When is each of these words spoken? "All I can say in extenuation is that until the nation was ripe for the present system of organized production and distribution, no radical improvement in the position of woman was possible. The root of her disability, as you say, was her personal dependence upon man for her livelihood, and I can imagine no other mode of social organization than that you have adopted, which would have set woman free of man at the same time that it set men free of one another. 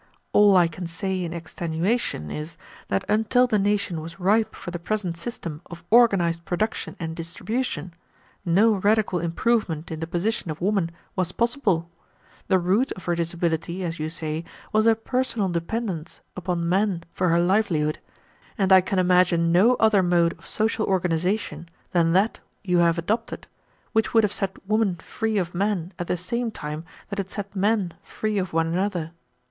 "All 0.33 0.57
I 0.57 0.67
can 0.67 0.87
say 0.87 1.23
in 1.23 1.31
extenuation 1.31 2.31
is 2.31 2.57
that 2.87 3.05
until 3.07 3.45
the 3.45 3.59
nation 3.59 4.01
was 4.01 4.19
ripe 4.19 4.55
for 4.55 4.71
the 4.71 4.79
present 4.79 5.15
system 5.15 5.61
of 5.67 5.83
organized 5.91 6.43
production 6.43 6.95
and 6.99 7.15
distribution, 7.15 7.93
no 8.43 8.73
radical 8.73 9.19
improvement 9.19 9.91
in 9.91 9.99
the 9.99 10.07
position 10.07 10.49
of 10.49 10.59
woman 10.59 10.89
was 11.15 11.31
possible. 11.31 11.87
The 12.47 12.57
root 12.57 12.91
of 12.93 13.05
her 13.05 13.13
disability, 13.13 13.83
as 13.83 13.99
you 13.99 14.09
say, 14.09 14.43
was 14.73 14.85
her 14.85 14.95
personal 14.95 15.49
dependence 15.49 16.21
upon 16.35 16.67
man 16.67 17.03
for 17.13 17.29
her 17.29 17.39
livelihood, 17.39 17.99
and 18.57 18.71
I 18.73 18.81
can 18.81 18.97
imagine 18.97 19.51
no 19.51 19.75
other 19.75 20.01
mode 20.01 20.31
of 20.39 20.47
social 20.47 20.87
organization 20.87 21.69
than 21.91 22.13
that 22.13 22.39
you 22.63 22.79
have 22.79 22.97
adopted, 22.97 23.45
which 23.91 24.15
would 24.15 24.23
have 24.23 24.33
set 24.33 24.67
woman 24.67 24.95
free 24.95 25.37
of 25.37 25.53
man 25.53 25.93
at 25.99 26.07
the 26.07 26.17
same 26.17 26.49
time 26.49 26.85
that 27.09 27.19
it 27.19 27.29
set 27.29 27.55
men 27.55 27.93
free 28.01 28.39
of 28.39 28.51
one 28.51 28.65
another. 28.65 29.11